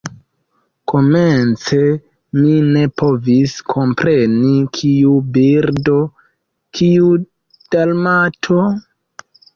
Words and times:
Komence 0.91 1.77
mi 2.37 2.53
ne 2.77 2.85
povis 3.01 3.53
kompreni, 3.75 4.55
kiu 4.79 5.13
birdo, 5.37 5.99
kiu 6.81 7.13
Dalmato? 7.77 8.65